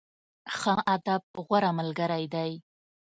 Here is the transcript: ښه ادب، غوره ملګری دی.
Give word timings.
ښه 0.57 0.73
ادب، 0.95 1.21
غوره 1.45 1.71
ملګری 1.79 2.25
دی. 2.33 2.51